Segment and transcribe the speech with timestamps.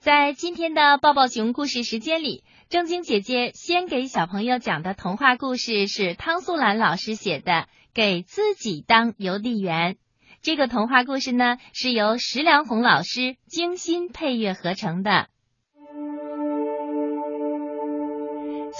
[0.00, 7.52] 在今天的抱抱熊故事时间里，正晶姐姐先给小朋友讲的童话故事是汤素兰老师写的
[7.92, 9.92] 《给自己当邮递员》。
[10.40, 15.26] 这个童话故事呢，是由石良红老师精心配乐合成的。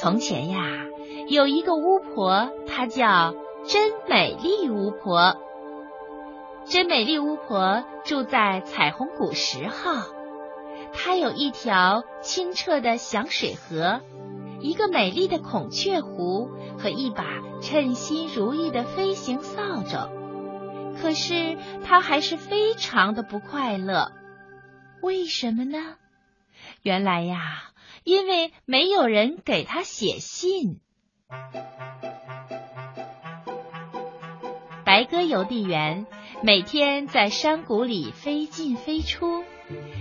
[0.01, 0.87] 从前呀，
[1.29, 3.35] 有一个巫婆，她叫
[3.67, 5.37] 真美丽巫婆。
[6.65, 10.19] 真美丽巫婆住在彩虹谷十号。
[11.03, 14.03] 它有一条清澈的响水河，
[14.61, 17.25] 一个美丽的孔雀湖和一把
[17.63, 20.11] 称心如意的飞行扫帚。
[21.01, 24.13] 可是它还是非常的不快乐。
[25.01, 25.97] 为什么呢？
[26.83, 27.71] 原来呀，
[28.05, 30.81] 因为没有人给他写信。
[34.85, 36.07] 白鸽邮递员
[36.43, 39.43] 每天在山谷里飞进飞出。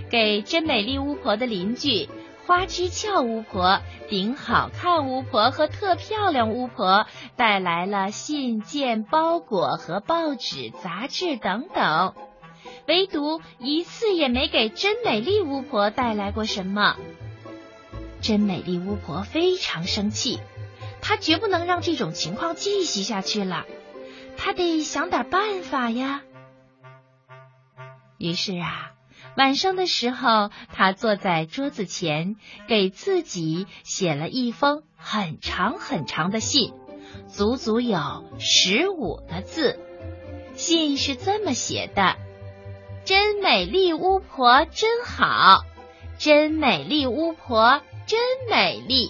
[0.09, 2.09] 给真美丽巫婆的邻居
[2.45, 12.15] 花枝俏巫婆、顶好看巫婆和特漂亮巫婆带来了信件、包裹和报纸、杂志等等，
[12.87, 16.95] 唯独一次也没给真美丽巫婆带来过什么。
[18.19, 20.39] 真美丽巫婆非常生气，
[21.01, 23.65] 她绝不能让这种情况继续下去了，
[24.37, 26.23] 她得想点办法呀。
[28.17, 28.93] 于是啊。
[29.39, 32.35] 晚上的时候，他坐在桌子前，
[32.67, 36.73] 给自己写了一封很长很长的信，
[37.29, 39.79] 足足有十五个字。
[40.55, 42.17] 信是这么写的
[43.05, 45.63] ：“真美丽巫婆真好，
[46.17, 49.09] 真美丽巫婆真美丽。”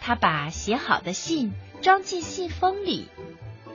[0.00, 1.52] 他把写好的信
[1.82, 3.08] 装进信封里，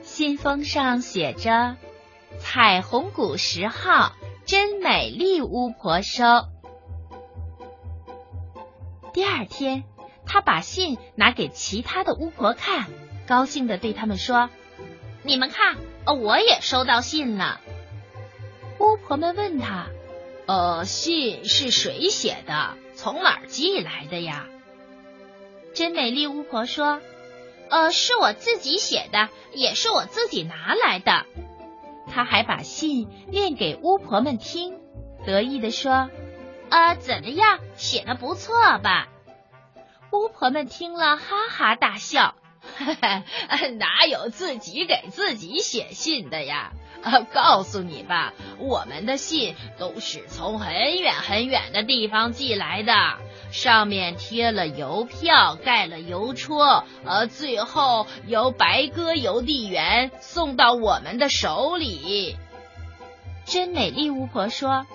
[0.01, 1.75] 信封上写着
[2.41, 4.13] “彩虹谷十号”。
[4.47, 6.23] 真美丽巫婆收。
[9.11, 9.83] 第二天，
[10.25, 12.87] 他把信拿给其他的巫婆看，
[13.27, 14.49] 高兴的对他们说
[15.23, 15.75] ：“你们看，
[16.05, 17.59] 哦我也收到信了。”
[18.79, 19.87] 巫婆们问他
[20.47, 22.77] ：“呃，信是谁写的？
[22.95, 24.47] 从哪儿寄来的呀？”
[25.75, 27.01] 真美丽巫婆说
[27.69, 31.25] ：“呃，是我自己写的，也是我自己拿来的。”
[32.17, 34.79] 他还把信念给巫婆们听，
[35.23, 36.09] 得意地说
[36.67, 39.09] ：“啊，怎么样，写的不错吧？”
[40.11, 42.33] 巫婆们听了，哈哈大笑：
[43.77, 46.71] “哪有自己给自己写信的呀？
[47.31, 52.93] 告诉你吧，我们的信都是从很远很远的地方寄来的。”
[53.51, 62.35] 上面贴了邮票，盖了邮戳，而，最后由白鸽邮递员送到我们的手里。
[63.45, 64.85] 真美丽巫婆说：“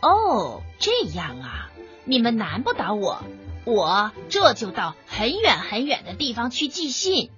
[0.00, 1.70] 哦，这样啊，
[2.04, 3.22] 你们难不倒我，
[3.64, 7.30] 我这就到很远很远的地方去寄信。”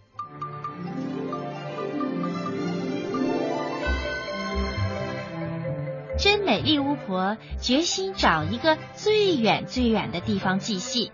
[6.25, 11.11] 真美丽巫婆决心找一个最远最远的地方寄信。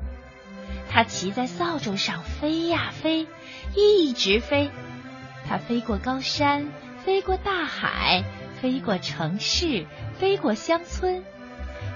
[0.89, 3.27] 她骑在扫帚上飞呀飞，
[3.75, 4.71] 一直飞。
[5.49, 6.69] 她飞过高山，
[7.05, 8.23] 飞过大海，
[8.63, 9.85] 飞过城市，
[10.21, 11.25] 飞过乡村。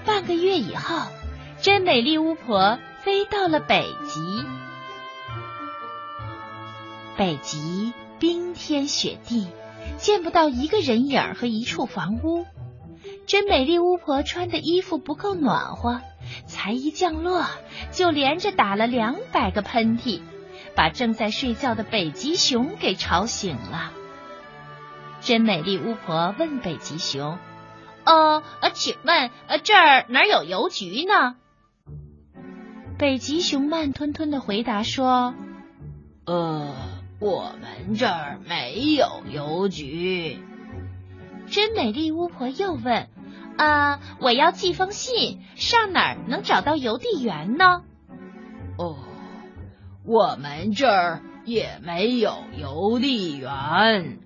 [0.05, 1.07] 半个月以后，
[1.61, 4.19] 真美丽巫婆飞到了北极。
[7.15, 9.47] 北极冰天雪地，
[9.95, 12.45] 见不到一个人影和一处房屋。
[13.25, 16.01] 真美丽巫婆穿的衣服不够暖和，
[16.45, 17.45] 才一降落
[17.91, 20.21] 就连着打了两百个喷嚏，
[20.75, 23.91] 把正在睡觉的北极熊给吵醒了。
[25.21, 27.39] 真美丽巫婆问北极熊
[28.05, 31.35] ：“呃呃，请问呃这儿哪有邮局呢？”
[32.99, 35.33] 北极熊慢吞吞的回答说
[36.25, 36.75] ：“呃，
[37.19, 40.39] 我们这儿没有邮局。”
[41.47, 43.07] 真美丽巫婆又问
[43.57, 47.83] ：“啊，我要寄封信，上哪儿能找到邮递员呢
[48.77, 48.97] ？”“哦，
[50.05, 54.19] 我们这儿也没有邮递员。”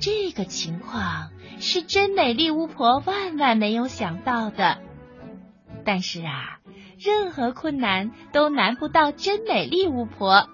[0.00, 1.30] 这个情况
[1.60, 4.78] 是真美丽巫婆万万没有想到的。
[5.84, 6.58] 但是啊，
[6.98, 10.48] 任何困难都难不到真美丽巫婆。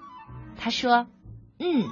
[0.57, 1.07] 她说
[1.59, 1.89] ：“嗯。”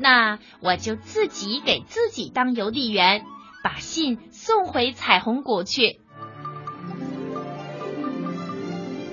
[0.00, 3.22] 那我就自己给自己当邮递员，
[3.62, 6.00] 把信送回彩虹谷去。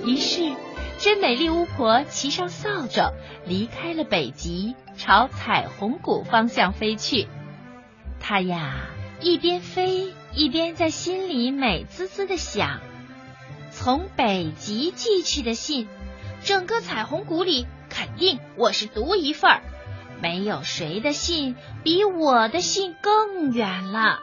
[0.05, 0.49] 于是，
[0.97, 3.11] 真美丽巫婆骑上扫帚，
[3.45, 7.27] 离开了北极，朝彩虹谷方向飞去。
[8.21, 8.87] 她呀，
[9.19, 12.79] 一边飞一边在心里美滋滋的想：
[13.71, 15.89] 从北极寄去的信，
[16.45, 19.61] 整个彩虹谷里肯定我是独一份儿，
[20.21, 24.19] 没有谁的信比我的信更远了。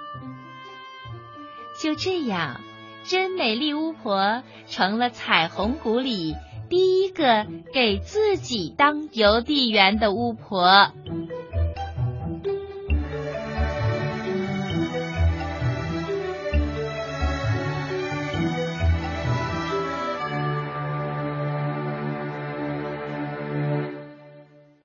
[1.81, 2.61] 就这样，
[3.05, 6.37] 真美丽巫婆成了彩虹谷里
[6.69, 10.93] 第一个给自己当邮递员的巫婆。